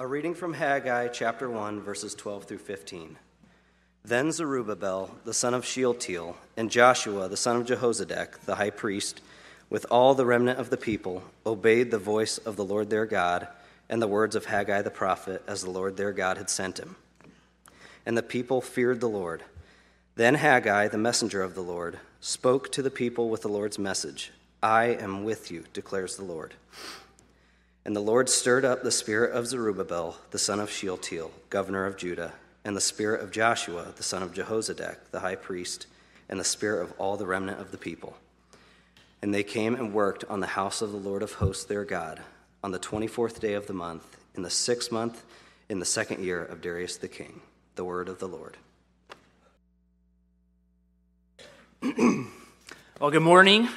[0.00, 3.16] A reading from Haggai chapter 1, verses 12 through 15.
[4.04, 9.20] Then Zerubbabel, the son of Shealtiel, and Joshua, the son of Jehozadak, the high priest,
[9.68, 13.48] with all the remnant of the people, obeyed the voice of the Lord their God
[13.88, 16.94] and the words of Haggai the prophet, as the Lord their God had sent him.
[18.06, 19.42] And the people feared the Lord.
[20.14, 24.30] Then Haggai, the messenger of the Lord, spoke to the people with the Lord's message
[24.62, 26.54] I am with you, declares the Lord.
[27.88, 31.96] And the Lord stirred up the spirit of Zerubbabel, the son of Shealtiel, governor of
[31.96, 35.86] Judah, and the spirit of Joshua, the son of Jehozadak, the high priest,
[36.28, 38.18] and the spirit of all the remnant of the people.
[39.22, 42.20] And they came and worked on the house of the Lord of hosts their God
[42.62, 45.24] on the 24th day of the month, in the sixth month,
[45.70, 47.40] in the second year of Darius the king.
[47.76, 48.58] The word of the Lord.
[53.00, 53.70] well, good morning.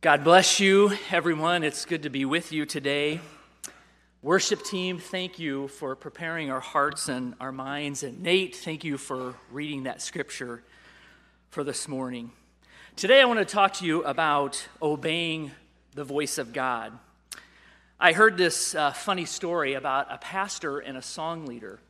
[0.00, 1.64] God bless you, everyone.
[1.64, 3.18] It's good to be with you today.
[4.22, 8.04] Worship team, thank you for preparing our hearts and our minds.
[8.04, 10.62] And Nate, thank you for reading that scripture
[11.50, 12.30] for this morning.
[12.94, 15.50] Today, I want to talk to you about obeying
[15.96, 16.96] the voice of God.
[17.98, 21.80] I heard this uh, funny story about a pastor and a song leader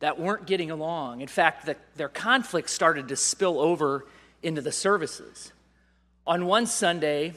[0.00, 1.20] that weren't getting along.
[1.20, 4.06] In fact, the, their conflict started to spill over
[4.42, 5.52] into the services.
[6.26, 7.34] On one Sunday,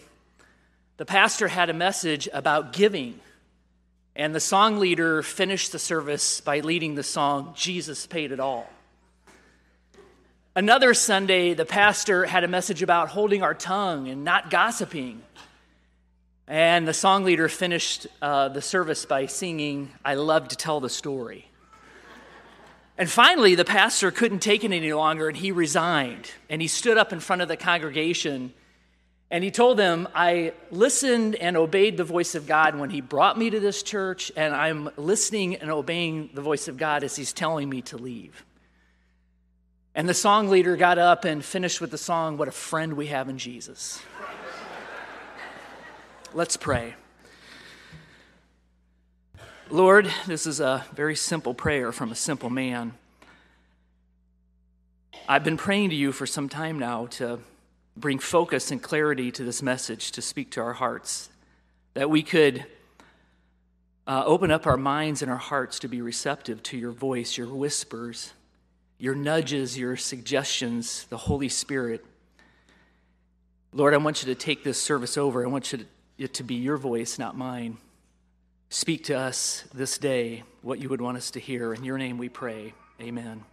[0.96, 3.20] the pastor had a message about giving,
[4.16, 8.70] and the song leader finished the service by leading the song, Jesus Paid It All.
[10.56, 15.22] Another Sunday, the pastor had a message about holding our tongue and not gossiping.
[16.48, 20.90] And the song leader finished uh, the service by singing, I love to tell the
[20.90, 21.52] story.
[22.98, 26.32] And finally, the pastor couldn't take it any longer and he resigned.
[26.50, 28.54] And he stood up in front of the congregation
[29.30, 33.38] and he told them, I listened and obeyed the voice of God when he brought
[33.38, 37.34] me to this church, and I'm listening and obeying the voice of God as he's
[37.34, 38.46] telling me to leave.
[39.94, 43.08] And the song leader got up and finished with the song, What a Friend We
[43.08, 44.02] Have in Jesus.
[46.34, 46.96] Let's pray.
[49.70, 52.94] Lord, this is a very simple prayer from a simple man.
[55.28, 57.40] I've been praying to you for some time now to
[58.00, 61.30] bring focus and clarity to this message, to speak to our hearts,
[61.94, 62.66] that we could
[64.06, 67.48] uh, open up our minds and our hearts to be receptive to your voice, your
[67.48, 68.34] whispers,
[69.00, 72.06] your nudges, your suggestions, the Holy Spirit.
[73.74, 75.44] Lord, I want you to take this service over.
[75.44, 75.86] I want you to,
[76.18, 77.78] it to be your voice, not mine.
[78.70, 81.74] Speak to us this day what you would want us to hear.
[81.74, 82.74] In your name we pray.
[83.02, 83.44] Amen.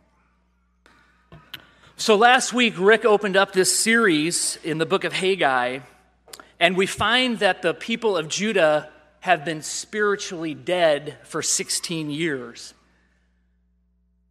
[1.96, 5.78] So last week, Rick opened up this series in the book of Haggai,
[6.58, 8.90] and we find that the people of Judah
[9.20, 12.74] have been spiritually dead for 16 years.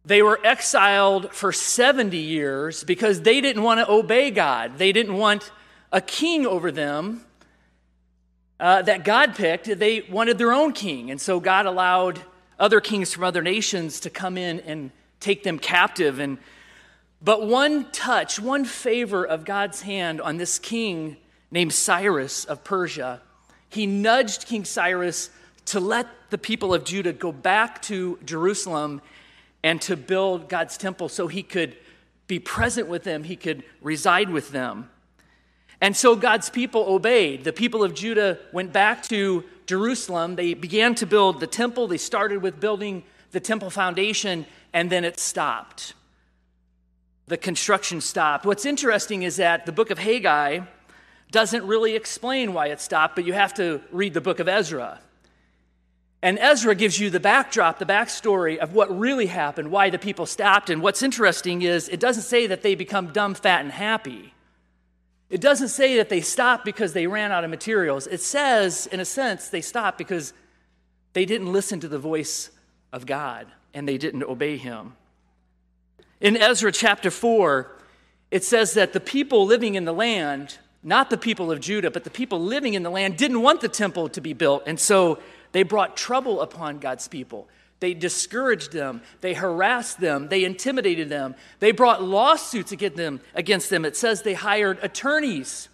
[0.04, 4.76] They were exiled for 70 years because they didn't want to obey God.
[4.76, 5.50] They didn't want
[5.90, 7.24] a king over them
[8.60, 9.78] uh, that God picked.
[9.78, 11.10] They wanted their own king.
[11.10, 12.20] And so God allowed
[12.58, 16.36] other kings from other nations to come in and take them captive and
[17.24, 21.16] but one touch, one favor of God's hand on this king
[21.50, 23.22] named Cyrus of Persia,
[23.70, 25.30] he nudged King Cyrus
[25.66, 29.00] to let the people of Judah go back to Jerusalem
[29.62, 31.74] and to build God's temple so he could
[32.26, 34.90] be present with them, he could reside with them.
[35.80, 37.44] And so God's people obeyed.
[37.44, 40.36] The people of Judah went back to Jerusalem.
[40.36, 41.88] They began to build the temple.
[41.88, 43.02] They started with building
[43.32, 45.94] the temple foundation, and then it stopped
[47.26, 48.44] the construction stopped.
[48.44, 50.60] What's interesting is that the book of Haggai
[51.30, 55.00] doesn't really explain why it stopped, but you have to read the book of Ezra.
[56.22, 60.24] And Ezra gives you the backdrop, the backstory of what really happened, why the people
[60.24, 60.70] stopped.
[60.70, 64.32] And what's interesting is it doesn't say that they become dumb, fat, and happy.
[65.28, 68.06] It doesn't say that they stopped because they ran out of materials.
[68.06, 70.32] It says, in a sense, they stopped because
[71.12, 72.50] they didn't listen to the voice
[72.92, 74.94] of God and they didn't obey him.
[76.20, 77.70] In Ezra chapter 4,
[78.30, 82.04] it says that the people living in the land, not the people of Judah, but
[82.04, 84.62] the people living in the land, didn't want the temple to be built.
[84.66, 85.18] And so
[85.52, 87.48] they brought trouble upon God's people.
[87.80, 89.02] They discouraged them.
[89.20, 90.28] They harassed them.
[90.28, 91.34] They intimidated them.
[91.58, 92.96] They brought lawsuits against
[93.70, 93.84] them.
[93.84, 95.68] It says they hired attorneys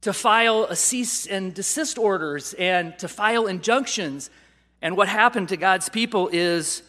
[0.00, 4.30] to file a cease and desist orders and to file injunctions.
[4.80, 6.82] And what happened to God's people is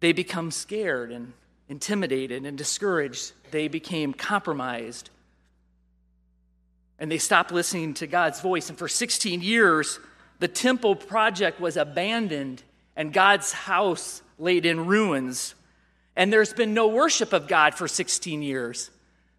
[0.00, 1.32] they become scared and
[1.68, 3.32] intimidated and discouraged.
[3.50, 5.10] They became compromised.
[6.98, 8.68] And they stopped listening to God's voice.
[8.68, 9.98] And for 16 years,
[10.38, 12.62] the temple project was abandoned
[12.94, 15.54] and God's house laid in ruins.
[16.14, 18.90] And there's been no worship of God for 16 years.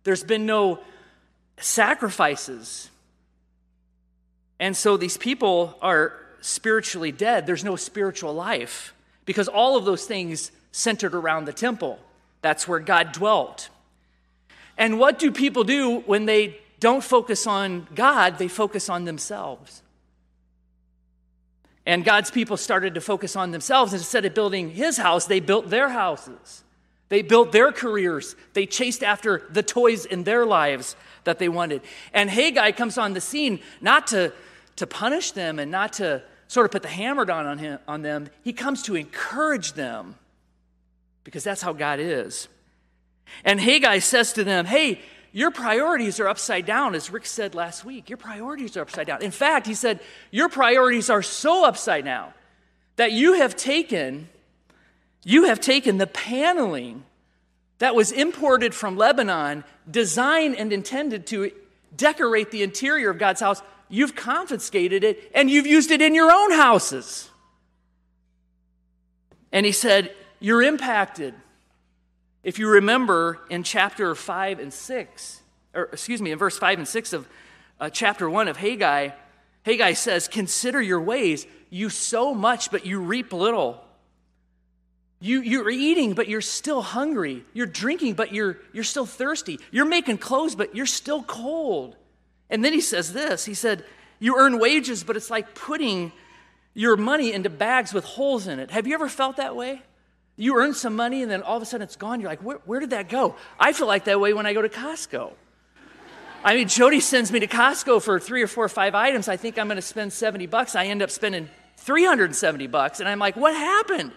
[0.04, 0.80] There's been no
[1.60, 2.90] sacrifices.
[4.60, 7.48] And so these people are spiritually dead.
[7.48, 8.94] There's no spiritual life
[9.28, 12.00] because all of those things centered around the temple.
[12.42, 13.70] That's where God dwelt.
[14.78, 18.40] And what do people do when they don't focus on God?
[18.40, 19.84] They focus on themselves.
[21.86, 23.94] And God's people started to focus on themselves.
[23.94, 26.64] Instead of building his house, they built their houses.
[27.10, 28.36] They built their careers.
[28.54, 30.96] They chased after the toys in their lives
[31.26, 31.82] that they wanted.
[32.14, 34.32] And Haggai comes on the scene not to,
[34.78, 38.02] to punish them and not to sort of put the hammer down on, him, on
[38.02, 38.30] them.
[38.44, 40.16] He comes to encourage them
[41.24, 42.48] because that's how God is.
[43.44, 45.02] And Haggai says to them, Hey,
[45.34, 48.10] your priorities are upside down, as Rick said last week.
[48.10, 49.22] Your priorities are upside down.
[49.22, 50.00] In fact, he said,
[50.32, 52.32] Your priorities are so upside down
[52.96, 54.30] that you have taken.
[55.24, 57.04] You have taken the paneling
[57.80, 61.52] that was imported from Lebanon, designed and intended to
[61.96, 63.62] decorate the interior of God's house.
[63.90, 67.30] You've confiscated it and you've used it in your own houses.
[69.52, 71.34] And he said, You're impacted
[72.48, 75.42] if you remember in chapter 5 and 6,
[75.74, 77.28] or excuse me, in verse 5 and 6 of
[77.78, 79.10] uh, chapter 1 of Haggai,
[79.66, 81.46] Haggai says, Consider your ways.
[81.70, 83.84] You sow much, but you reap little.
[85.20, 87.44] You, you're eating, but you're still hungry.
[87.54, 89.60] You're drinking, but you're, you're still thirsty.
[89.72, 91.98] You're making clothes, but you're still cold.
[92.50, 93.84] And then he says this He said,
[94.20, 96.12] You earn wages, but it's like putting
[96.74, 98.72] your money into bags with holes in it.
[98.72, 99.82] Have you ever felt that way?
[100.36, 102.22] You earn some money and then all of a sudden it's gone.
[102.22, 103.36] You're like, where, where did that go?
[103.60, 105.34] I feel like that way when I go to Costco.
[106.44, 109.28] I mean, Jody sends me to Costco for three or four or five items.
[109.28, 110.76] I think I'm going to spend 70 bucks.
[110.76, 113.00] I end up spending 370 bucks.
[113.00, 114.12] And I'm like, what happened?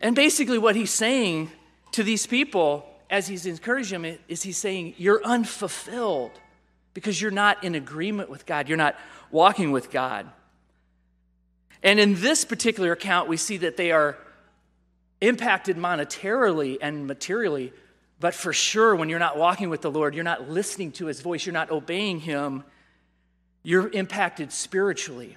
[0.00, 1.50] And basically, what he's saying
[1.92, 6.32] to these people as he's encouraging them is he's saying, You're unfulfilled
[6.94, 8.68] because you're not in agreement with God.
[8.68, 8.96] You're not
[9.30, 10.28] walking with God.
[11.82, 14.16] And in this particular account, we see that they are
[15.20, 17.72] impacted monetarily and materially.
[18.20, 21.20] But for sure, when you're not walking with the Lord, you're not listening to his
[21.20, 22.64] voice, you're not obeying him,
[23.62, 25.36] you're impacted spiritually.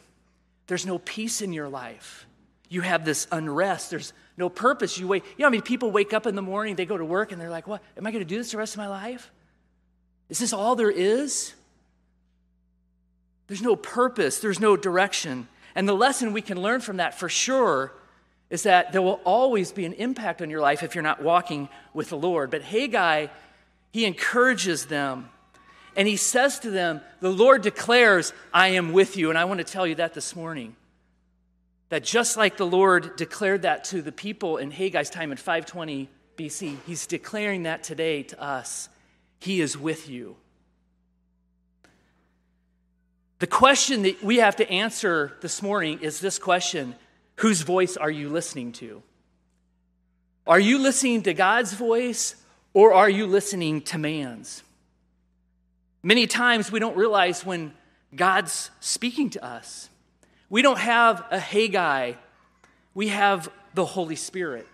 [0.67, 2.25] There's no peace in your life.
[2.71, 3.89] You have this unrest.
[3.89, 4.97] There's no purpose.
[4.97, 5.25] You wait.
[5.37, 7.41] You know, I mean, people wake up in the morning, they go to work, and
[7.41, 7.83] they're like, "What?
[7.97, 9.29] Am I going to do this the rest of my life?
[10.29, 11.53] Is this all there is?"
[13.47, 14.39] There's no purpose.
[14.39, 15.49] There's no direction.
[15.75, 17.91] And the lesson we can learn from that for sure
[18.49, 21.67] is that there will always be an impact on your life if you're not walking
[21.93, 22.49] with the Lord.
[22.51, 23.27] But Haggai,
[23.91, 25.29] he encourages them
[25.97, 29.29] and he says to them, The Lord declares, I am with you.
[29.29, 30.77] And I want to tell you that this morning.
[31.91, 36.07] That just like the Lord declared that to the people in Haggai's time in 520
[36.37, 38.87] BC, he's declaring that today to us.
[39.39, 40.37] He is with you.
[43.39, 46.95] The question that we have to answer this morning is this question
[47.35, 49.03] Whose voice are you listening to?
[50.47, 52.35] Are you listening to God's voice
[52.73, 54.63] or are you listening to man's?
[56.03, 57.73] Many times we don't realize when
[58.15, 59.89] God's speaking to us.
[60.51, 62.13] We don't have a Haggai,
[62.93, 64.67] we have the Holy Spirit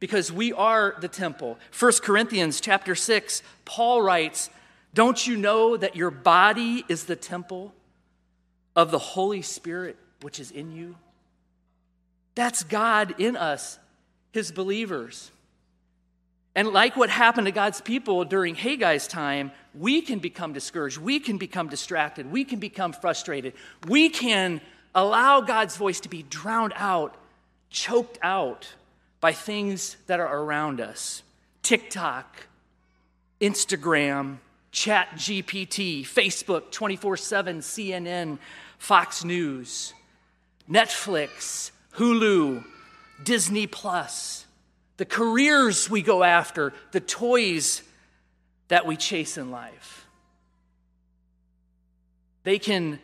[0.00, 1.58] because we are the temple.
[1.78, 4.48] 1 Corinthians chapter 6, Paul writes,
[4.94, 7.74] Don't you know that your body is the temple
[8.74, 10.96] of the Holy Spirit which is in you?
[12.34, 13.78] That's God in us,
[14.32, 15.30] his believers.
[16.54, 20.96] And like what happened to God's people during Haggai's time, we can become discouraged.
[20.96, 22.32] We can become distracted.
[22.32, 23.52] We can become frustrated.
[23.86, 24.62] We can
[24.94, 27.14] allow God's voice to be drowned out,
[27.70, 28.74] choked out
[29.20, 31.22] by things that are around us
[31.62, 32.46] TikTok,
[33.40, 34.38] Instagram,
[34.72, 38.38] Chat GPT, Facebook, 24 7, CNN,
[38.78, 39.94] Fox News,
[40.68, 42.64] Netflix, Hulu,
[43.22, 44.46] Disney Plus,
[44.96, 47.82] the careers we go after, the toys
[48.68, 50.06] that we chase in life.
[52.44, 52.98] They can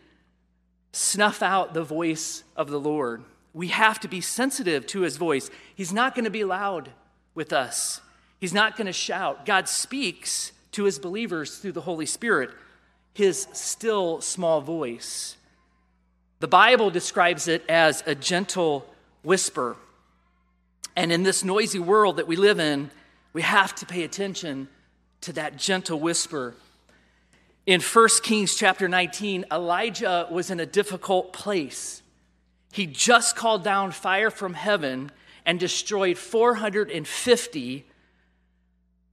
[0.93, 3.23] snuff out the voice of the Lord.
[3.55, 5.51] We have to be sensitive to his voice.
[5.75, 6.91] He's not going to be loud
[7.35, 8.01] with us,
[8.41, 9.47] he's not going to shout.
[9.47, 12.51] God speaks to his believers through the Holy Spirit,
[13.15, 15.37] his still small voice.
[16.41, 18.87] The Bible describes it as a gentle
[19.23, 19.77] whisper.
[20.95, 22.91] And in this noisy world that we live in,
[23.33, 24.69] we have to pay attention
[25.23, 26.55] to that gentle whisper.
[27.69, 32.03] In 1 Kings chapter 19, Elijah was in a difficult place.
[32.73, 35.13] He just called down fire from heaven
[35.45, 37.85] and destroyed 450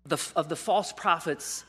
[0.10, 1.66] of the false prophets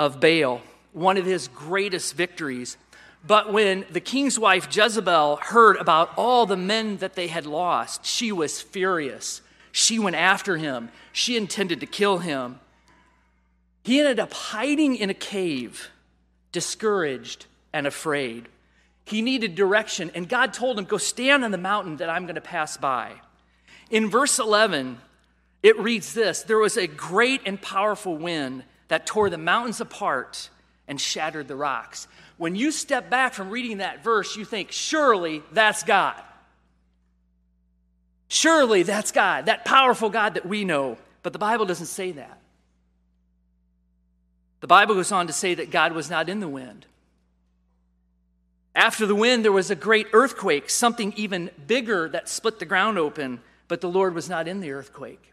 [0.00, 0.62] of Baal,
[0.92, 2.76] one of his greatest victories.
[3.24, 8.04] But when the king's wife Jezebel heard about all the men that they had lost,
[8.04, 9.42] she was furious.
[9.70, 10.90] She went after him.
[11.12, 12.58] She intended to kill him.
[13.84, 15.88] He ended up hiding in a cave
[16.52, 18.48] discouraged and afraid.
[19.04, 22.34] He needed direction, and God told him, Go stand on the mountain that I'm going
[22.36, 23.12] to pass by.
[23.90, 24.98] In verse 11,
[25.62, 30.50] it reads this There was a great and powerful wind that tore the mountains apart
[30.88, 32.08] and shattered the rocks.
[32.36, 36.20] When you step back from reading that verse, you think, Surely that's God.
[38.28, 40.98] Surely that's God, that powerful God that we know.
[41.22, 42.39] But the Bible doesn't say that.
[44.60, 46.86] The Bible goes on to say that God was not in the wind.
[48.74, 52.98] After the wind, there was a great earthquake, something even bigger that split the ground
[52.98, 55.32] open, but the Lord was not in the earthquake.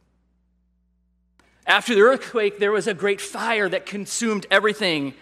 [1.66, 5.14] After the earthquake, there was a great fire that consumed everything,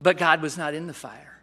[0.00, 1.40] but God was not in the fire.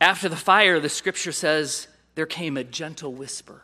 [0.00, 3.62] After the fire, the scripture says, there came a gentle whisper.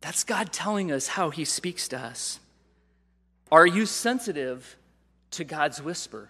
[0.00, 2.39] That's God telling us how he speaks to us.
[3.50, 4.76] Are you sensitive
[5.32, 6.28] to God's whisper?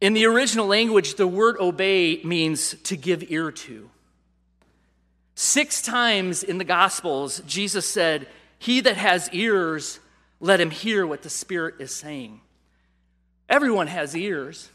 [0.00, 3.90] In the original language, the word obey means to give ear to.
[5.34, 8.28] Six times in the Gospels, Jesus said,
[8.58, 9.98] He that has ears,
[10.40, 12.40] let him hear what the Spirit is saying.
[13.48, 14.70] Everyone has ears.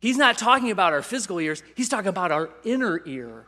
[0.00, 3.46] He's not talking about our physical ears, he's talking about our inner ear.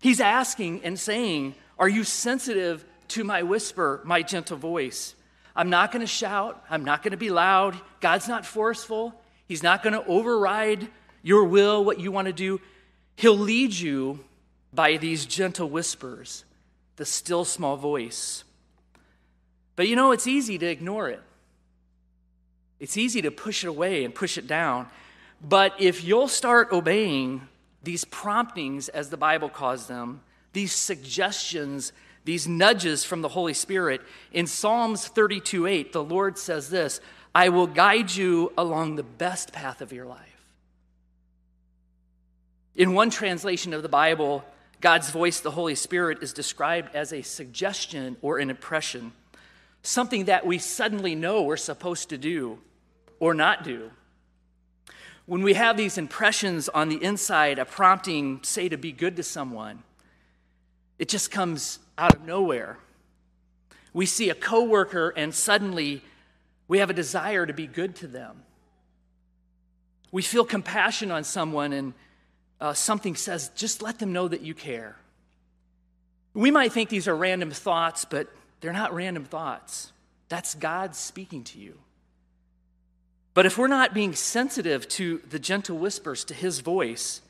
[0.00, 5.14] He's asking and saying, Are you sensitive to my whisper, my gentle voice?
[5.56, 6.62] I'm not going to shout.
[6.68, 7.76] I'm not going to be loud.
[8.00, 9.14] God's not forceful.
[9.46, 10.88] He's not going to override
[11.22, 12.60] your will, what you want to do.
[13.16, 14.24] He'll lead you
[14.72, 16.44] by these gentle whispers,
[16.96, 18.42] the still small voice.
[19.76, 21.22] But you know, it's easy to ignore it.
[22.80, 24.88] It's easy to push it away and push it down.
[25.40, 27.46] But if you'll start obeying
[27.82, 31.92] these promptings, as the Bible calls them, these suggestions
[32.24, 34.00] these nudges from the Holy Spirit.
[34.32, 37.00] In Psalms 32 8, the Lord says this
[37.34, 40.20] I will guide you along the best path of your life.
[42.74, 44.44] In one translation of the Bible,
[44.80, 49.12] God's voice, the Holy Spirit, is described as a suggestion or an impression,
[49.82, 52.58] something that we suddenly know we're supposed to do
[53.20, 53.90] or not do.
[55.26, 59.22] When we have these impressions on the inside, a prompting, say, to be good to
[59.22, 59.82] someone,
[60.98, 62.78] it just comes out of nowhere.
[63.92, 66.02] We see a coworker and suddenly
[66.68, 68.42] we have a desire to be good to them.
[70.10, 71.94] We feel compassion on someone and
[72.60, 74.96] uh, something says, just let them know that you care.
[76.34, 78.28] We might think these are random thoughts, but
[78.60, 79.92] they're not random thoughts.
[80.28, 81.78] That's God speaking to you.
[83.34, 87.20] But if we're not being sensitive to the gentle whispers, to his voice,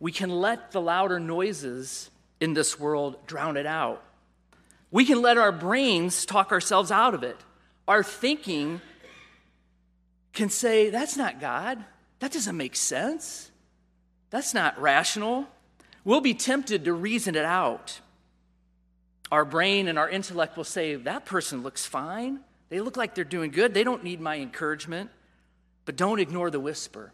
[0.00, 4.02] we can let the louder noises in this world drown it out.
[4.90, 7.36] We can let our brains talk ourselves out of it.
[7.88, 8.80] Our thinking
[10.32, 11.84] can say, that's not God.
[12.20, 13.50] That doesn't make sense.
[14.30, 15.46] That's not rational.
[16.04, 18.00] We'll be tempted to reason it out.
[19.32, 22.40] Our brain and our intellect will say, that person looks fine.
[22.68, 23.74] They look like they're doing good.
[23.74, 25.10] They don't need my encouragement.
[25.84, 27.12] But don't ignore the whisper.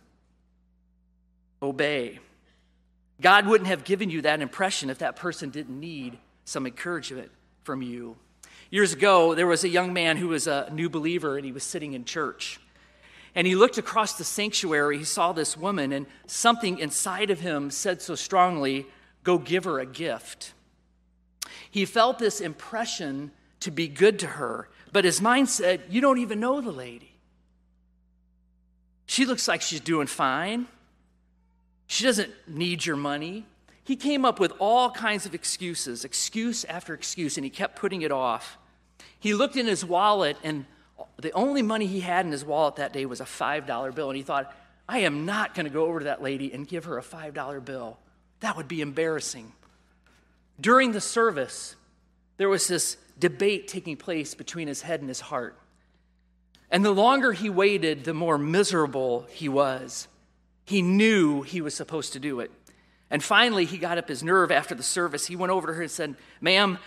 [1.63, 2.21] Obey.
[3.21, 7.31] God wouldn't have given you that impression if that person didn't need some encouragement
[7.63, 8.17] from you.
[8.71, 11.65] Years ago, there was a young man who was a new believer and he was
[11.65, 12.61] sitting in church.
[13.35, 17.71] And he looked across the sanctuary, he saw this woman, and something inside of him
[17.71, 18.87] said so strongly,
[19.23, 20.55] Go give her a gift.
[21.71, 26.19] He felt this impression to be good to her, but his mind said, You don't
[26.19, 27.13] even know the lady.
[29.07, 30.67] She looks like she's doing fine.
[31.91, 33.47] She doesn't need your money.
[33.83, 38.03] He came up with all kinds of excuses, excuse after excuse, and he kept putting
[38.03, 38.59] it off.
[39.19, 40.67] He looked in his wallet, and
[41.17, 44.09] the only money he had in his wallet that day was a $5 bill.
[44.09, 44.55] And he thought,
[44.89, 47.65] I am not going to go over to that lady and give her a $5
[47.65, 47.99] bill.
[48.39, 49.53] That would be embarrassing.
[50.61, 51.75] During the service,
[52.37, 55.59] there was this debate taking place between his head and his heart.
[56.71, 60.07] And the longer he waited, the more miserable he was.
[60.71, 62.53] He knew he was supposed to do it.
[63.11, 65.27] And finally, he got up his nerve after the service.
[65.27, 66.79] He went over to her and said, Ma'am,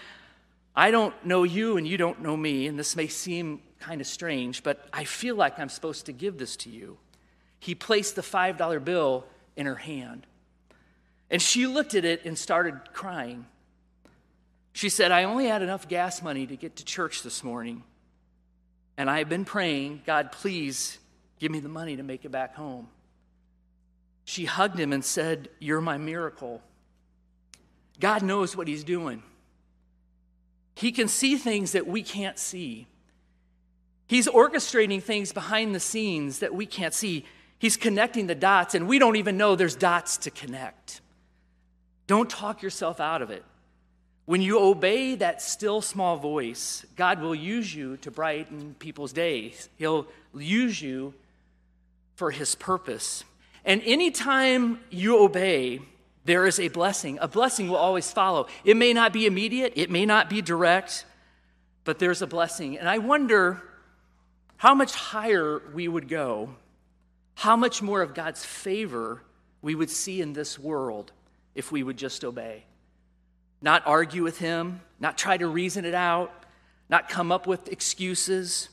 [0.74, 4.08] I don't know you and you don't know me, and this may seem kind of
[4.08, 6.98] strange, but I feel like I'm supposed to give this to you.
[7.60, 9.26] He placed the $5 bill
[9.58, 10.28] in her hand.
[11.30, 13.46] And she looked at it and started crying.
[14.72, 17.84] She said, I only had enough gas money to get to church this morning.
[18.96, 21.00] And I have been praying, God, please
[21.38, 22.88] give me the money to make it back home.
[24.26, 26.62] She hugged him and said, You're my miracle.
[28.00, 29.24] God knows what He's doing.
[30.76, 32.88] He can see things that we can't see.
[34.08, 37.26] He's orchestrating things behind the scenes that we can't see.
[37.60, 41.02] He's connecting the dots, and we don't even know there's dots to connect.
[42.08, 43.44] Don't talk yourself out of it.
[44.26, 49.70] When you obey that still small voice, God will use you to brighten people's days.
[49.78, 51.14] He'll use you
[52.16, 53.24] for His purpose.
[53.66, 55.82] And anytime you obey,
[56.26, 57.18] there is a blessing.
[57.22, 58.48] A blessing will always follow.
[58.64, 61.06] It may not be immediate, it may not be direct,
[61.84, 62.78] but there's a blessing.
[62.78, 63.62] And I wonder
[64.58, 66.56] how much higher we would go,
[67.36, 69.22] how much more of God's favor
[69.62, 71.12] we would see in this world
[71.56, 72.64] if we would just obey.
[73.62, 76.32] Not argue with Him, not try to reason it out,
[76.90, 78.70] not come up with excuses.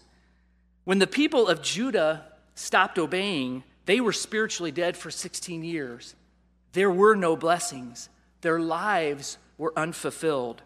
[0.85, 6.15] When the people of Judah stopped obeying, they were spiritually dead for 16 years.
[6.73, 8.09] There were no blessings,
[8.41, 10.63] their lives were unfulfilled.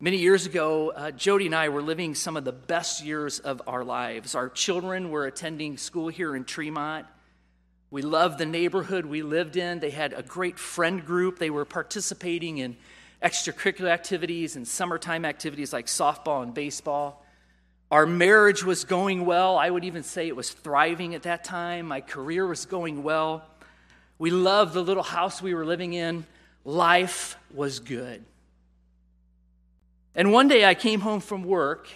[0.00, 3.62] Many years ago, uh, Jody and I were living some of the best years of
[3.66, 4.34] our lives.
[4.34, 7.06] Our children were attending school here in Tremont.
[7.90, 9.80] We loved the neighborhood we lived in.
[9.80, 11.38] They had a great friend group.
[11.38, 12.76] They were participating in
[13.22, 17.23] extracurricular activities and summertime activities like softball and baseball.
[17.94, 19.56] Our marriage was going well.
[19.56, 21.86] I would even say it was thriving at that time.
[21.86, 23.44] My career was going well.
[24.18, 26.26] We loved the little house we were living in.
[26.64, 28.24] Life was good.
[30.12, 31.86] And one day I came home from work.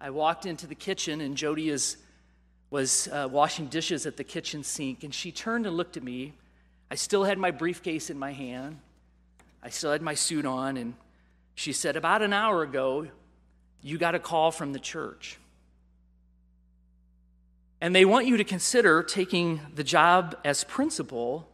[0.00, 1.98] I walked into the kitchen, and Jody is,
[2.70, 5.04] was uh, washing dishes at the kitchen sink.
[5.04, 6.32] And she turned and looked at me.
[6.90, 8.80] I still had my briefcase in my hand,
[9.62, 10.76] I still had my suit on.
[10.76, 10.94] And
[11.54, 13.06] she said, About an hour ago,
[13.82, 15.38] you got a call from the church.
[17.84, 21.46] And they want you to consider taking the job as principal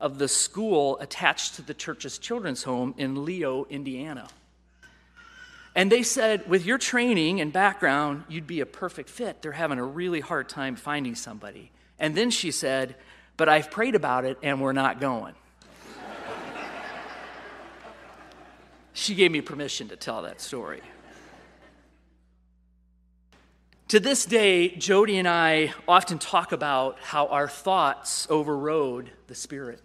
[0.00, 4.26] of the school attached to the church's children's home in Leo, Indiana.
[5.74, 9.42] And they said, with your training and background, you'd be a perfect fit.
[9.42, 11.70] They're having a really hard time finding somebody.
[11.98, 12.96] And then she said,
[13.36, 15.34] but I've prayed about it and we're not going.
[18.94, 20.80] she gave me permission to tell that story.
[23.88, 29.80] To this day, Jody and I often talk about how our thoughts overrode the Spirit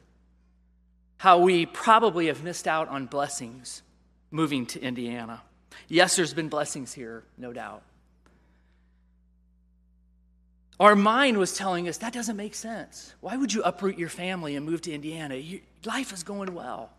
[1.22, 3.84] how we probably have missed out on blessings
[4.32, 5.40] moving to Indiana.
[5.88, 7.84] Yes, there's been blessings here, no doubt.
[10.80, 13.14] Our mind was telling us that doesn't make sense.
[13.20, 15.40] Why would you uproot your family and move to Indiana?
[15.86, 16.90] Life is going well.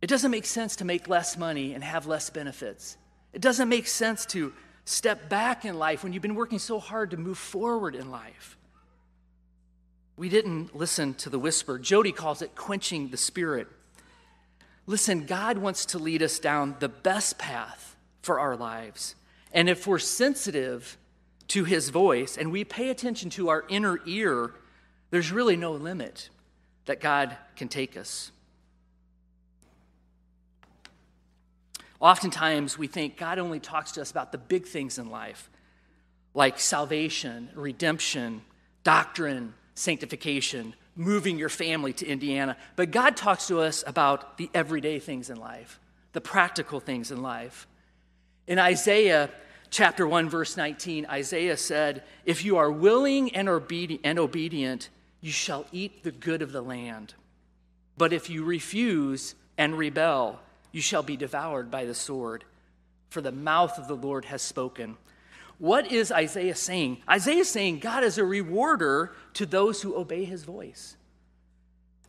[0.00, 2.96] It doesn't make sense to make less money and have less benefits.
[3.32, 4.52] It doesn't make sense to
[4.84, 8.56] step back in life when you've been working so hard to move forward in life.
[10.16, 11.78] We didn't listen to the whisper.
[11.78, 13.68] Jody calls it quenching the spirit.
[14.86, 19.14] Listen, God wants to lead us down the best path for our lives.
[19.52, 20.96] And if we're sensitive
[21.48, 24.52] to his voice and we pay attention to our inner ear,
[25.10, 26.30] there's really no limit
[26.86, 28.30] that God can take us.
[32.00, 35.50] Oftentimes, we think God only talks to us about the big things in life,
[36.34, 38.42] like salvation, redemption,
[38.84, 42.56] doctrine, sanctification, moving your family to Indiana.
[42.74, 45.78] But God talks to us about the everyday things in life,
[46.12, 47.66] the practical things in life.
[48.46, 49.30] In Isaiah
[49.70, 54.88] chapter 1, verse 19, Isaiah said, If you are willing and obedient,
[55.20, 57.14] you shall eat the good of the land.
[57.96, 60.38] But if you refuse and rebel,
[60.76, 62.44] you shall be devoured by the sword.
[63.08, 64.98] For the mouth of the Lord has spoken.
[65.56, 66.98] What is Isaiah saying?
[67.08, 70.98] Isaiah is saying God is a rewarder to those who obey his voice.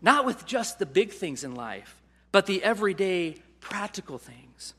[0.01, 1.95] Not with just the big things in life,
[2.33, 4.73] but the everyday practical things.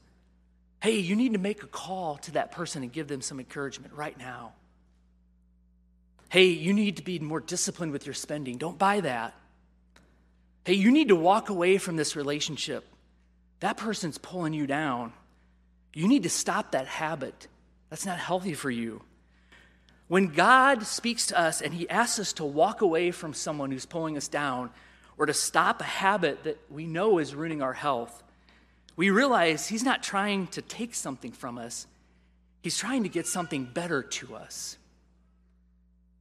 [0.83, 3.94] Hey, you need to make a call to that person and give them some encouragement
[3.94, 4.53] right now.
[6.29, 8.59] Hey, you need to be more disciplined with your spending.
[8.59, 9.35] Don't buy that.
[10.66, 12.85] Hey, you need to walk away from this relationship.
[13.61, 15.12] That person's pulling you down.
[15.94, 17.49] You need to stop that habit.
[17.90, 19.03] That's not healthy for you.
[20.09, 23.87] When God speaks to us and He asks us to walk away from someone who's
[23.87, 24.71] pulling us down
[25.18, 28.23] or to stop a habit that we know is ruining our health,
[28.97, 31.87] we realize He's not trying to take something from us,
[32.62, 34.79] He's trying to get something better to us.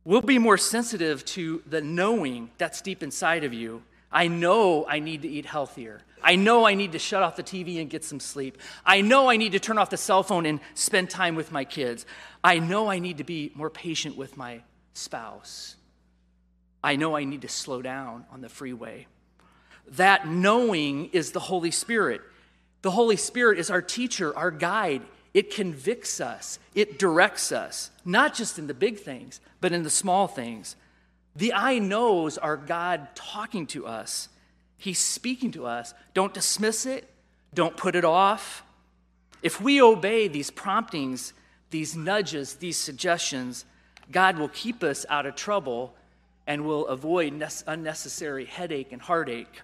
[0.03, 3.83] We'll be more sensitive to the knowing that's deep inside of you.
[4.11, 6.01] I know I need to eat healthier.
[6.23, 8.57] I know I need to shut off the TV and get some sleep.
[8.85, 11.63] I know I need to turn off the cell phone and spend time with my
[11.63, 12.05] kids.
[12.43, 14.61] I know I need to be more patient with my
[14.93, 15.75] spouse.
[16.83, 19.07] I know I need to slow down on the freeway.
[19.91, 22.21] That knowing is the Holy Spirit.
[22.81, 25.01] The Holy Spirit is our teacher, our guide.
[25.33, 29.89] It convicts us, it directs us, not just in the big things, but in the
[29.89, 30.75] small things.
[31.37, 34.27] The I knows are God talking to us.
[34.77, 35.93] He's speaking to us.
[36.15, 37.07] Don't dismiss it,
[37.53, 38.63] don't put it off.
[39.43, 41.33] If we obey these promptings,
[41.69, 43.65] these nudges, these suggestions,
[44.11, 45.93] God will keep us out of trouble
[46.47, 49.61] and will avoid unnecessary headache and heartache.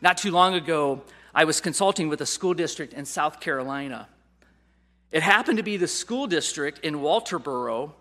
[0.00, 4.08] Not too long ago, I was consulting with a school district in South Carolina.
[5.12, 7.92] It happened to be the school district in Walterboro,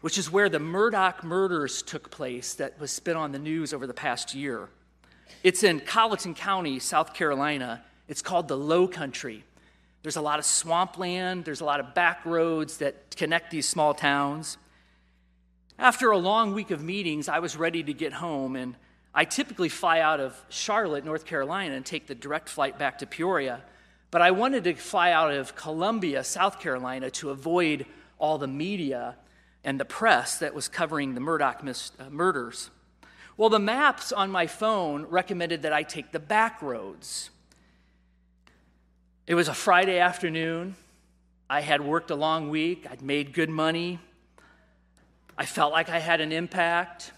[0.00, 3.86] which is where the Murdaugh murders took place that was spit on the news over
[3.86, 4.68] the past year.
[5.42, 7.82] It's in Colleton County, South Carolina.
[8.08, 9.44] It's called the Low Country.
[10.02, 13.92] There's a lot of swampland, there's a lot of back roads that connect these small
[13.92, 14.56] towns.
[15.78, 18.76] After a long week of meetings, I was ready to get home, and
[19.14, 23.06] I typically fly out of Charlotte, North Carolina, and take the direct flight back to
[23.06, 23.62] Peoria.
[24.10, 27.86] But I wanted to fly out of Columbia, South Carolina, to avoid
[28.18, 29.16] all the media
[29.64, 32.70] and the press that was covering the Murdaugh mis- uh, murders.
[33.36, 37.30] Well, the maps on my phone recommended that I take the back roads.
[39.26, 40.74] It was a Friday afternoon.
[41.48, 43.98] I had worked a long week, I'd made good money.
[45.36, 47.12] I felt like I had an impact.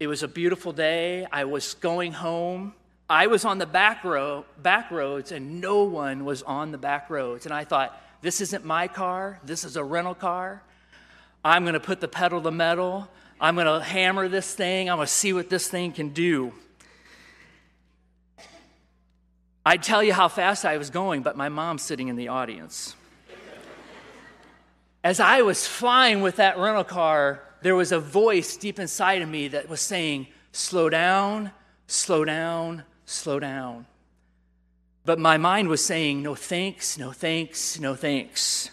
[0.00, 1.26] It was a beautiful day.
[1.30, 2.74] I was going home.
[3.08, 4.04] I was on the back,
[4.62, 7.46] back roads, and no one was on the back roads.
[7.46, 9.38] And I thought, this isn't my car.
[9.44, 10.62] This is a rental car.
[11.46, 13.08] I'm going to put the pedal to the metal.
[13.40, 14.90] I'm going to hammer this thing.
[14.90, 16.52] I'm going to see what this thing can do.
[19.64, 22.96] I'd tell you how fast I was going, but my mom's sitting in the audience.
[25.04, 29.28] As I was flying with that rental car, there was a voice deep inside of
[29.28, 31.52] me that was saying, Slow down,
[31.86, 33.86] slow down, slow down.
[35.04, 38.70] But my mind was saying, no thanks, no thanks, no thanks.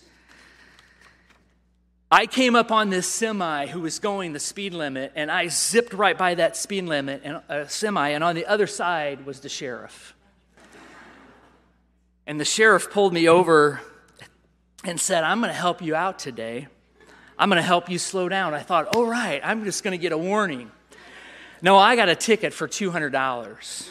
[2.13, 5.93] I came up on this semi who was going the speed limit, and I zipped
[5.93, 9.39] right by that speed limit and a uh, semi, and on the other side was
[9.39, 10.13] the sheriff.
[12.28, 13.82] And the sheriff pulled me over
[14.84, 16.67] and said, I'm going to help you out today.
[17.36, 18.54] I'm going to help you slow down.
[18.54, 20.69] I thought, all right, I'm just going to get a warning.
[21.63, 23.89] No, I got a ticket for $200.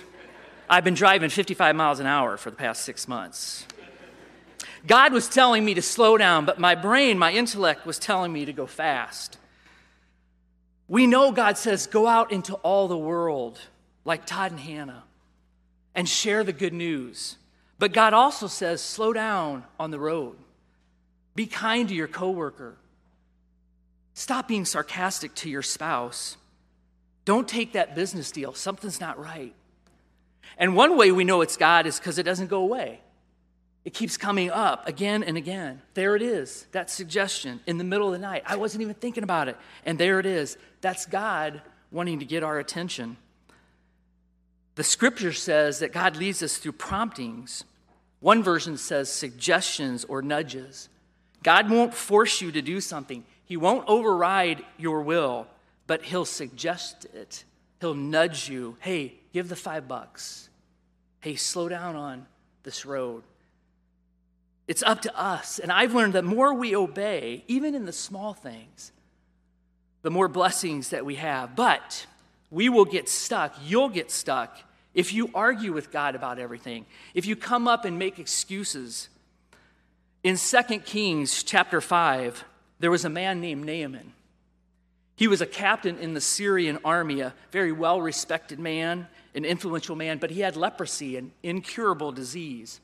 [0.70, 3.66] I've been driving 55 miles an hour for the past six months.
[4.87, 8.45] God was telling me to slow down, but my brain, my intellect was telling me
[8.45, 9.38] to go fast.
[10.88, 13.61] We know God says, go out into all the world,
[14.05, 15.05] like Todd and Hannah,
[15.95, 17.37] and share the good news.
[17.79, 20.37] But God also says, slow down on the road.
[21.35, 22.77] Be kind to your coworker.
[24.14, 26.37] Stop being sarcastic to your spouse.
[27.25, 28.53] Don't take that business deal.
[28.53, 29.55] Something's not right.
[30.59, 33.01] And one way we know it's God is because it doesn't go away.
[33.85, 35.83] It keeps coming up again and again.
[35.95, 38.45] There it is, that suggestion in the middle of the night.
[38.47, 39.57] I wasn't even thinking about it.
[39.85, 40.57] And there it is.
[40.81, 43.16] That's God wanting to get our attention.
[44.77, 47.64] The scripture says that God leads us through promptings.
[48.21, 50.88] One version says suggestions or nudges.
[51.42, 55.49] God won't force you to do something, He won't override your will,
[55.87, 57.45] but He'll suggest it.
[57.81, 58.77] He'll nudge you.
[58.79, 60.49] Hey, give the five bucks.
[61.21, 62.27] Hey, slow down on
[62.62, 63.25] this road.
[64.68, 65.59] It's up to us.
[65.59, 68.92] And I've learned that more we obey, even in the small things,
[70.03, 71.57] the more blessings that we have.
[71.57, 72.07] But
[72.51, 73.55] we will get stuck.
[73.64, 74.59] You'll get stuck
[74.94, 79.09] if you argue with God about everything, if you come up and make excuses.
[80.22, 82.44] In 2 Kings chapter 5,
[82.79, 84.12] there was a man named Naaman.
[85.16, 89.96] He was a captain in the Syrian army, a very well respected man, an influential
[89.96, 92.81] man, but he had leprosy, an incurable disease.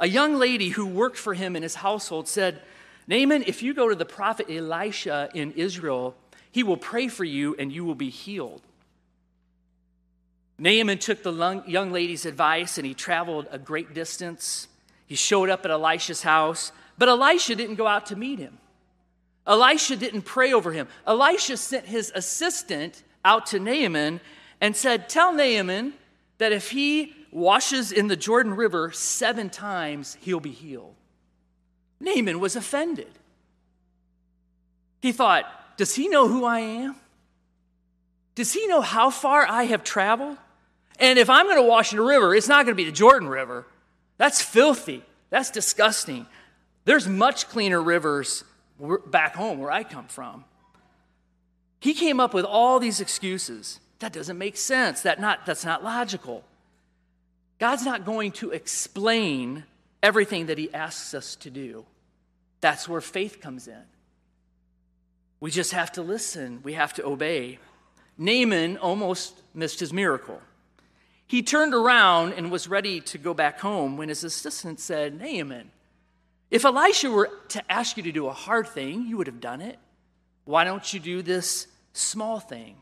[0.00, 2.62] A young lady who worked for him in his household said,
[3.06, 6.16] Naaman, if you go to the prophet Elisha in Israel,
[6.50, 8.62] he will pray for you and you will be healed.
[10.58, 14.68] Naaman took the young lady's advice and he traveled a great distance.
[15.06, 18.58] He showed up at Elisha's house, but Elisha didn't go out to meet him.
[19.46, 20.88] Elisha didn't pray over him.
[21.06, 24.20] Elisha sent his assistant out to Naaman
[24.60, 25.94] and said, Tell Naaman
[26.38, 30.94] that if he washes in the Jordan River seven times, he'll be healed.
[32.00, 33.10] Naaman was offended.
[35.02, 35.44] He thought,
[35.76, 36.96] Does he know who I am?
[38.34, 40.38] Does he know how far I have traveled?
[40.98, 42.92] And if I'm going to wash in a river, it's not going to be the
[42.92, 43.66] Jordan River.
[44.18, 45.02] That's filthy.
[45.30, 46.26] That's disgusting.
[46.84, 48.44] There's much cleaner rivers
[49.06, 50.44] back home where I come from.
[51.80, 53.80] He came up with all these excuses.
[54.00, 55.02] That doesn't make sense.
[55.02, 56.44] That not, that's not logical.
[57.60, 59.64] God's not going to explain
[60.02, 61.84] everything that He asks us to do.
[62.60, 63.82] That's where faith comes in.
[65.40, 67.58] We just have to listen, we have to obey.
[68.18, 70.40] Naaman almost missed his miracle.
[71.26, 75.70] He turned around and was ready to go back home when his assistant said, Naaman,
[76.50, 79.60] if Elisha were to ask you to do a hard thing, you would have done
[79.60, 79.78] it.
[80.44, 82.76] Why don't you do this small thing?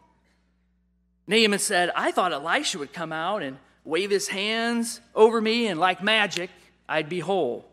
[1.27, 5.81] Naaman said, I thought Elisha would come out and wave his hands over me, and
[5.81, 6.51] like magic,
[6.89, 7.65] I'd be whole.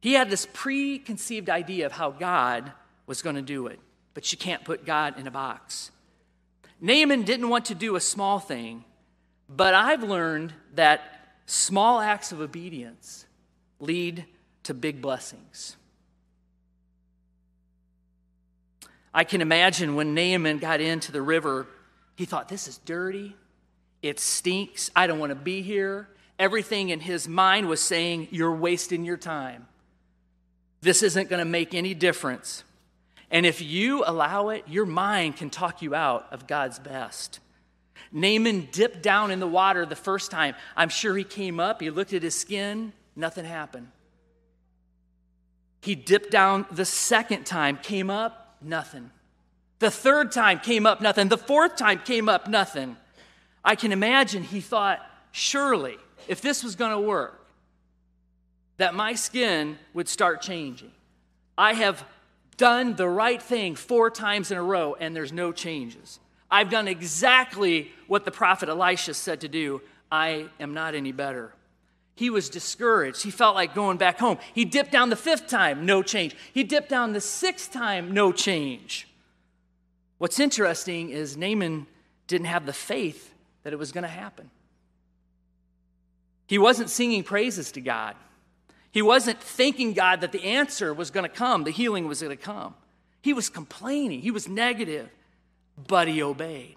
[0.00, 2.72] He had this preconceived idea of how God
[3.06, 3.78] was going to do it,
[4.14, 5.90] but you can't put God in a box.
[6.80, 8.84] Naaman didn't want to do a small thing,
[9.48, 11.02] but I've learned that
[11.46, 13.26] small acts of obedience
[13.78, 14.24] lead
[14.64, 15.76] to big blessings.
[19.12, 21.66] I can imagine when Naaman got into the river,
[22.16, 23.36] he thought, This is dirty.
[24.02, 24.90] It stinks.
[24.94, 26.08] I don't want to be here.
[26.38, 29.66] Everything in his mind was saying, You're wasting your time.
[30.80, 32.62] This isn't going to make any difference.
[33.30, 37.40] And if you allow it, your mind can talk you out of God's best.
[38.12, 40.54] Naaman dipped down in the water the first time.
[40.76, 43.88] I'm sure he came up, he looked at his skin, nothing happened.
[45.80, 49.10] He dipped down the second time, came up, nothing.
[49.78, 51.28] The third time came up, nothing.
[51.28, 52.96] The fourth time came up, nothing.
[53.66, 55.98] I can imagine he thought, surely,
[56.28, 57.44] if this was going to work,
[58.76, 60.92] that my skin would start changing.
[61.58, 62.04] I have
[62.56, 66.20] done the right thing four times in a row, and there's no changes.
[66.48, 69.82] I've done exactly what the prophet Elisha said to do.
[70.12, 71.52] I am not any better.
[72.14, 73.24] He was discouraged.
[73.24, 74.38] He felt like going back home.
[74.54, 76.36] He dipped down the fifth time, no change.
[76.54, 79.08] He dipped down the sixth time, no change.
[80.18, 81.88] What's interesting is Naaman
[82.28, 83.32] didn't have the faith
[83.66, 84.48] that it was going to happen.
[86.46, 88.14] He wasn't singing praises to God.
[88.92, 92.36] He wasn't thanking God that the answer was going to come, the healing was going
[92.36, 92.76] to come.
[93.22, 95.08] He was complaining, he was negative,
[95.88, 96.76] but he obeyed.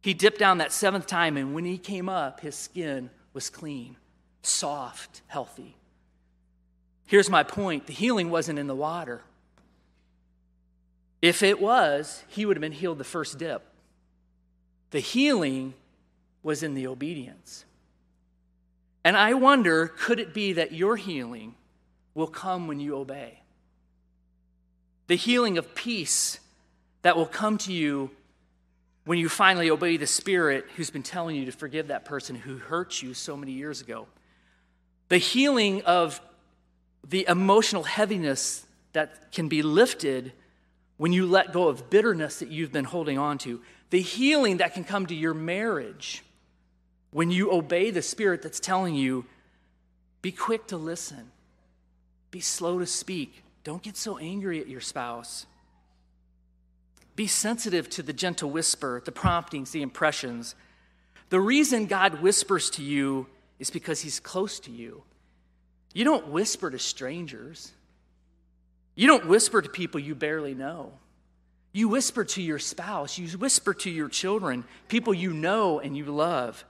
[0.00, 3.96] He dipped down that seventh time, and when he came up, his skin was clean,
[4.42, 5.74] soft, healthy.
[7.04, 9.22] Here's my point the healing wasn't in the water.
[11.20, 13.64] If it was, he would have been healed the first dip.
[14.96, 15.74] The healing
[16.42, 17.66] was in the obedience.
[19.04, 21.54] And I wonder could it be that your healing
[22.14, 23.42] will come when you obey?
[25.08, 26.40] The healing of peace
[27.02, 28.10] that will come to you
[29.04, 32.56] when you finally obey the Spirit who's been telling you to forgive that person who
[32.56, 34.06] hurt you so many years ago.
[35.10, 36.22] The healing of
[37.06, 40.32] the emotional heaviness that can be lifted
[40.96, 43.60] when you let go of bitterness that you've been holding on to.
[43.90, 46.22] The healing that can come to your marriage
[47.10, 49.24] when you obey the Spirit that's telling you,
[50.22, 51.30] be quick to listen,
[52.30, 55.46] be slow to speak, don't get so angry at your spouse.
[57.16, 60.54] Be sensitive to the gentle whisper, the promptings, the impressions.
[61.30, 63.26] The reason God whispers to you
[63.58, 65.02] is because He's close to you.
[65.94, 67.72] You don't whisper to strangers,
[68.96, 70.92] you don't whisper to people you barely know.
[71.72, 76.06] You whisper to your spouse, you whisper to your children, people you know and you
[76.06, 76.64] love.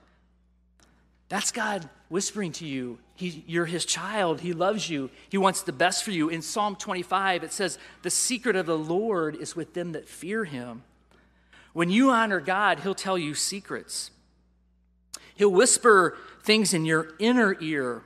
[1.29, 2.99] That's God whispering to you.
[3.15, 4.41] He, you're his child.
[4.41, 5.11] He loves you.
[5.29, 6.29] He wants the best for you.
[6.29, 10.45] In Psalm 25, it says, The secret of the Lord is with them that fear
[10.45, 10.83] him.
[11.73, 14.11] When you honor God, he'll tell you secrets.
[15.35, 18.03] He'll whisper things in your inner ear.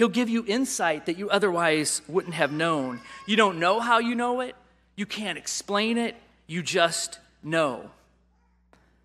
[0.00, 3.00] He'll give you insight that you otherwise wouldn't have known.
[3.26, 4.56] You don't know how you know it,
[4.96, 7.90] you can't explain it, you just know.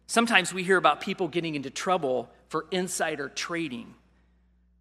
[0.07, 3.93] Sometimes we hear about people getting into trouble for insider trading.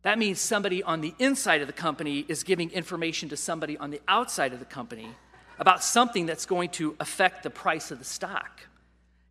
[0.02, 3.90] That means somebody on the inside of the company is giving information to somebody on
[3.90, 5.08] the outside of the company
[5.58, 8.60] about something that's going to affect the price of the stock.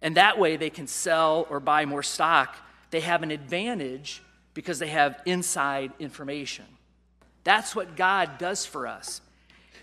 [0.01, 2.57] And that way they can sell or buy more stock.
[2.91, 4.21] They have an advantage
[4.53, 6.65] because they have inside information.
[7.43, 9.21] That's what God does for us.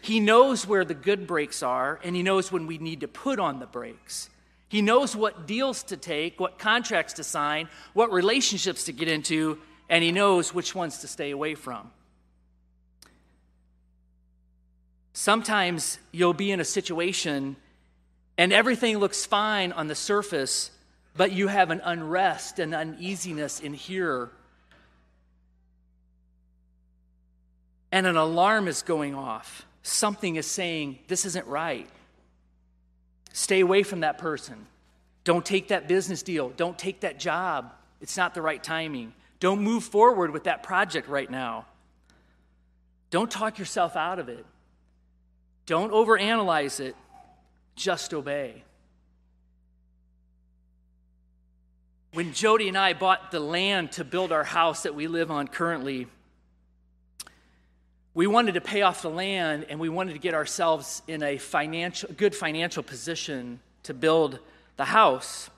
[0.03, 3.39] He knows where the good breaks are, and He knows when we need to put
[3.39, 4.31] on the brakes.
[4.71, 9.59] He knows what deals to take, what contracts to sign, what relationships to get into,
[9.89, 11.91] and he knows which ones to stay away from.
[15.13, 17.57] Sometimes you'll be in a situation
[18.39, 20.71] and everything looks fine on the surface,
[21.17, 24.31] but you have an unrest and uneasiness in here.
[27.93, 29.67] And an alarm is going off.
[29.83, 31.89] Something is saying, This isn't right.
[33.33, 34.67] Stay away from that person.
[35.25, 36.51] Don't take that business deal.
[36.51, 37.73] Don't take that job.
[38.01, 39.13] It's not the right timing.
[39.39, 41.67] Don't move forward with that project right now.
[43.11, 44.45] Don't talk yourself out of it.
[45.67, 46.97] Don't overanalyze it.
[47.77, 48.63] Just obey.
[52.13, 55.47] When Jody and I bought the land to build our house that we live on
[55.47, 56.09] currently,
[58.15, 61.39] we wanted to pay off the land and we wanted to get ourselves in a
[61.39, 64.39] financial, good financial position to build
[64.77, 65.49] the house.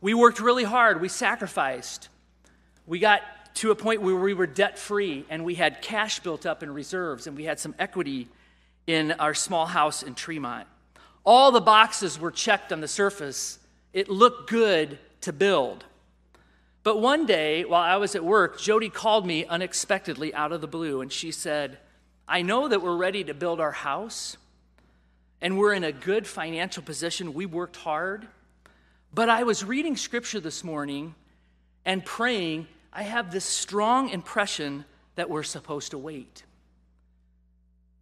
[0.00, 2.08] We worked really hard, we sacrificed.
[2.86, 3.22] We got
[3.56, 6.72] to a point where we were debt free and we had cash built up in
[6.72, 8.28] reserves and we had some equity
[8.86, 10.66] in our small house in Tremont.
[11.24, 13.58] All the boxes were checked on the surface.
[13.92, 15.84] It looked good to build.
[16.84, 20.68] But one day, while I was at work, Jody called me unexpectedly out of the
[20.68, 21.78] blue, and she said,
[22.28, 24.36] I know that we're ready to build our house,
[25.40, 27.32] and we're in a good financial position.
[27.32, 28.28] We worked hard.
[29.14, 31.14] But I was reading scripture this morning
[31.86, 32.66] and praying.
[32.92, 36.44] I have this strong impression that we're supposed to wait.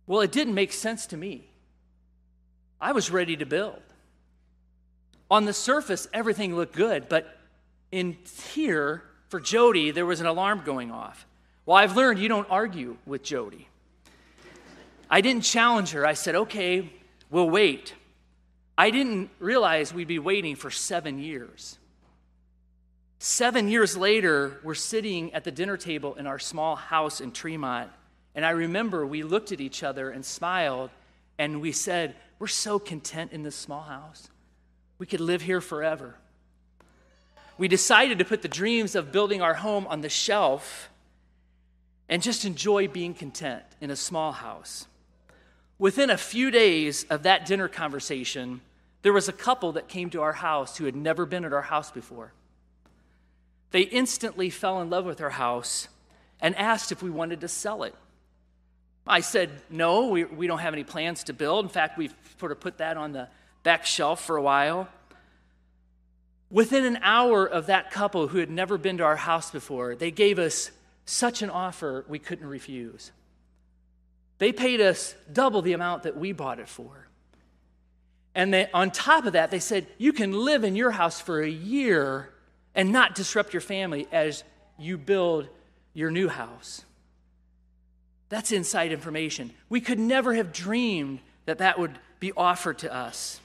[0.09, 1.49] Well, it didn't make sense to me.
[2.81, 3.83] I was ready to build.
[5.31, 7.39] On the surface, everything looked good, but
[7.93, 8.17] in
[8.55, 11.27] here, for Jody, there was an alarm going off.
[11.65, 13.69] Well, I've learned you don't argue with Jody.
[15.09, 16.07] I didn't challenge her.
[16.07, 16.91] I said, okay,
[17.31, 17.95] we'll wait.
[18.77, 21.79] I didn't realize we'd be waiting for seven years.
[23.19, 27.91] Seven years later, we're sitting at the dinner table in our small house in Tremont.
[28.35, 30.91] And I remember we looked at each other and smiled,
[31.39, 34.29] and we said, We're so content in this small house.
[34.99, 36.17] We could live here forever
[37.63, 40.91] we decided to put the dreams of building our home on the shelf
[42.09, 44.89] and just enjoy being content in a small house.
[45.79, 48.63] Within a few days of that dinner conversation,
[49.03, 51.63] there was a couple that came to our house who had never been at our
[51.63, 52.33] house before.
[53.71, 55.87] They instantly fell in love with our house
[56.41, 57.95] and asked if we wanted to sell it.
[59.07, 61.65] I said, no, we, we don't have any plans to build.
[61.65, 63.29] In fact, we've sort of put that on the
[63.63, 64.89] back shelf for a while.
[66.53, 70.11] Within an hour of that couple who had never been to our house before, they
[70.11, 70.71] gave us
[71.07, 73.11] such an offer we couldn't refuse.
[74.37, 77.09] They paid us double the amount that we bought it for.
[78.35, 81.41] And they, on top of that, they said, You can live in your house for
[81.41, 82.31] a year
[82.75, 84.45] and not disrupt your family as
[84.79, 85.49] you build
[85.95, 86.85] your new house.
[88.29, 89.53] That's inside information.
[89.71, 93.41] We could never have dreamed that that would be offered to us.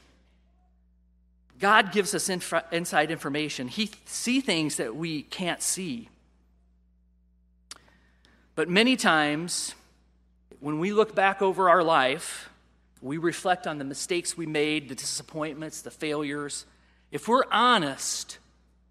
[1.60, 3.68] God gives us inf- inside information.
[3.68, 6.10] He see things that we can't see.
[8.56, 9.74] But many times,
[10.60, 12.50] when we look back over our life,
[13.02, 16.66] we reflect on the mistakes we made, the disappointments, the failures.
[17.12, 18.38] If we're honest,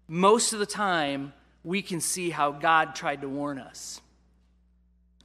[0.07, 4.01] most of the time, we can see how God tried to warn us.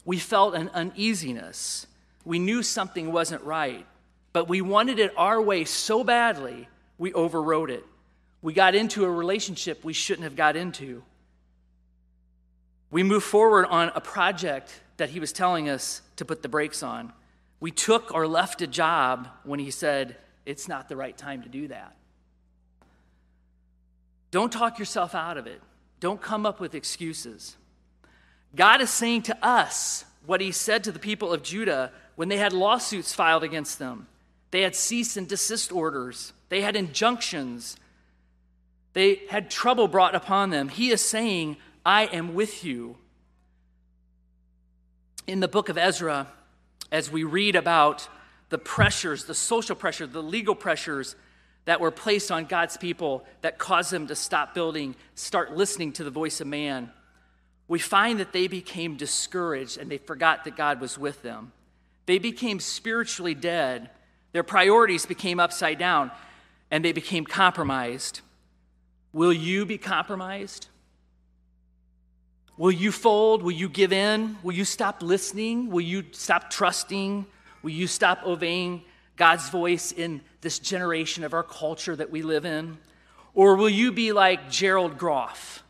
[0.04, 1.86] We felt an uneasiness.
[2.24, 3.86] We knew something wasn't right,
[4.32, 6.68] but we wanted it our way so badly
[7.02, 7.84] we overrode it.
[8.42, 11.02] We got into a relationship we shouldn't have got into.
[12.92, 16.80] We moved forward on a project that he was telling us to put the brakes
[16.80, 17.12] on.
[17.58, 21.48] We took or left a job when he said, it's not the right time to
[21.48, 21.96] do that.
[24.30, 25.60] Don't talk yourself out of it.
[25.98, 27.56] Don't come up with excuses.
[28.54, 32.36] God is saying to us what he said to the people of Judah when they
[32.36, 34.06] had lawsuits filed against them.
[34.52, 36.32] They had cease and desist orders.
[36.52, 37.78] They had injunctions.
[38.92, 40.68] They had trouble brought upon them.
[40.68, 42.98] He is saying, I am with you.
[45.26, 46.26] In the book of Ezra,
[46.90, 48.06] as we read about
[48.50, 51.16] the pressures, the social pressure, the legal pressures
[51.64, 56.04] that were placed on God's people that caused them to stop building, start listening to
[56.04, 56.90] the voice of man,
[57.66, 61.52] we find that they became discouraged and they forgot that God was with them.
[62.04, 63.88] They became spiritually dead.
[64.32, 66.10] Their priorities became upside down
[66.72, 68.22] and they became compromised.
[69.12, 70.68] Will you be compromised?
[72.56, 73.42] Will you fold?
[73.42, 74.38] Will you give in?
[74.42, 75.70] Will you stop listening?
[75.70, 77.26] Will you stop trusting?
[77.62, 78.82] Will you stop obeying
[79.16, 82.78] God's voice in this generation of our culture that we live in?
[83.34, 85.62] Or will you be like Gerald Groff,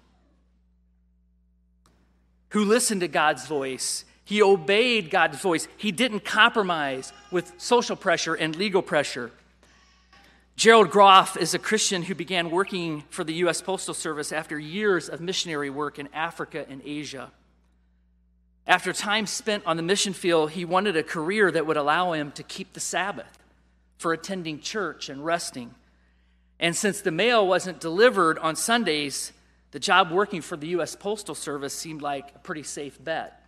[2.51, 4.05] who listened to God's voice?
[4.25, 5.67] He obeyed God's voice.
[5.77, 9.33] He didn't compromise with social pressure and legal pressure.
[10.57, 13.63] Gerald Groff is a Christian who began working for the U.S.
[13.63, 17.33] Postal Service after years of missionary work in Africa and Asia.
[18.67, 22.31] After time spent on the mission field, he wanted a career that would allow him
[22.33, 23.39] to keep the Sabbath
[23.99, 25.75] for attending church and resting.
[26.61, 29.33] And since the mail wasn't delivered on Sundays,
[29.73, 30.95] the job working for the U.S.
[30.95, 33.41] Postal Service seemed like a pretty safe bet.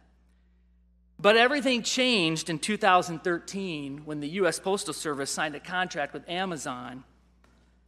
[1.18, 4.58] But everything changed in 2013 when the U.S.
[4.58, 7.04] Postal Service signed a contract with Amazon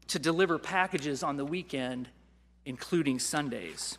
[0.08, 2.08] to deliver packages on the weekend,
[2.64, 3.98] including Sundays.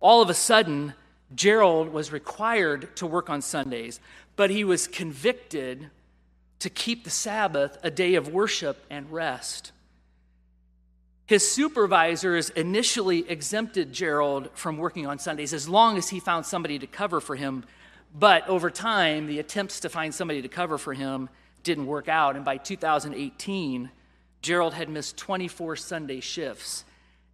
[0.00, 0.94] All of a sudden,
[1.34, 4.00] Gerald was required to work on Sundays,
[4.36, 5.90] but he was convicted
[6.58, 9.72] to keep the Sabbath a day of worship and rest.
[11.26, 16.78] His supervisors initially exempted Gerald from working on Sundays as long as he found somebody
[16.78, 17.64] to cover for him.
[18.14, 21.28] But over time, the attempts to find somebody to cover for him
[21.62, 22.36] didn't work out.
[22.36, 23.90] And by 2018,
[24.40, 26.84] Gerald had missed 24 Sunday shifts,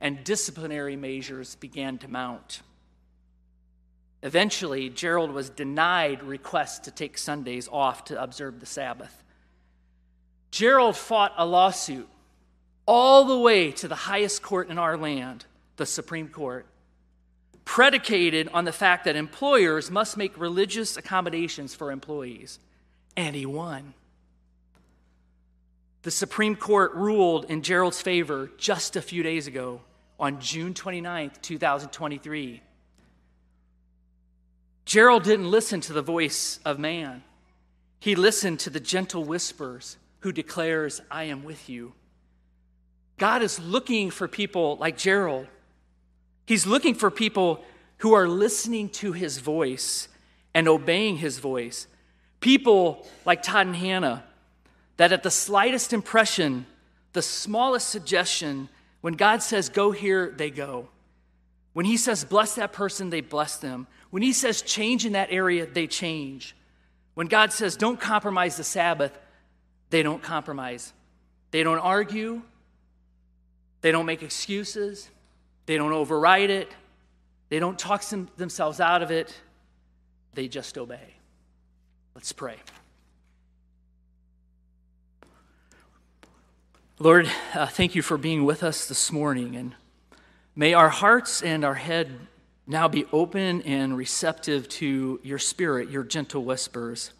[0.00, 2.62] and disciplinary measures began to mount.
[4.22, 9.22] Eventually, Gerald was denied requests to take Sundays off to observe the Sabbath.
[10.50, 12.08] Gerald fought a lawsuit
[12.86, 15.44] all the way to the highest court in our land,
[15.76, 16.66] the Supreme Court,
[17.64, 22.58] predicated on the fact that employers must make religious accommodations for employees.
[23.16, 23.94] And he won.
[26.02, 29.80] The Supreme Court ruled in Gerald's favor just a few days ago
[30.20, 32.60] on June 29th, 2023.
[34.84, 37.22] Gerald didn't listen to the voice of man.
[38.00, 41.94] He listened to the gentle whispers who declares, I am with you.
[43.16, 45.46] God is looking for people like Gerald.
[46.46, 47.64] He's looking for people
[47.98, 50.08] who are listening to his voice
[50.52, 51.86] and obeying his voice.
[52.40, 54.24] People like Todd and Hannah,
[54.96, 56.66] that at the slightest impression,
[57.12, 58.68] the smallest suggestion,
[59.00, 60.88] when God says, go here, they go.
[61.72, 63.86] When he says, bless that person, they bless them.
[64.10, 66.54] When he says, change in that area, they change.
[67.14, 69.18] When God says, don't compromise the Sabbath,
[69.90, 70.92] they don't compromise.
[71.50, 72.42] They don't argue.
[73.80, 75.08] They don't make excuses.
[75.66, 76.70] They don't override it.
[77.48, 79.34] They don't talk them, themselves out of it.
[80.34, 81.14] They just obey.
[82.14, 82.56] Let's pray.
[86.98, 89.56] Lord, uh, thank you for being with us this morning.
[89.56, 89.74] And
[90.54, 92.10] may our hearts and our head
[92.66, 97.12] now be open and receptive to your spirit, your gentle whispers,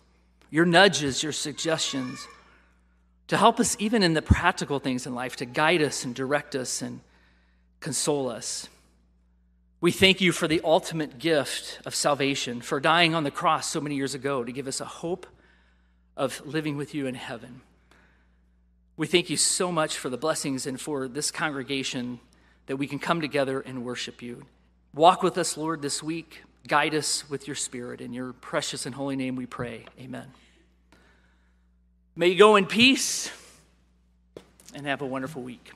[0.51, 2.27] your nudges, your suggestions,
[3.27, 6.55] to help us even in the practical things in life, to guide us and direct
[6.55, 7.01] us and
[7.85, 8.67] console us.
[9.83, 13.79] We thank you for the ultimate gift of salvation, for dying on the cross so
[13.79, 15.27] many years ago to give us a hope
[16.17, 17.61] of living with you in heaven.
[18.97, 22.21] We thank you so much for the blessings and for this congregation
[22.67, 24.47] that we can come together and worship you.
[24.95, 26.43] Walk with us, Lord, this week.
[26.67, 28.01] Guide us with your spirit.
[28.01, 29.85] In your precious and holy name we pray.
[30.01, 30.29] Amen.
[32.17, 33.31] May you go in peace
[34.75, 35.71] and have a wonderful week.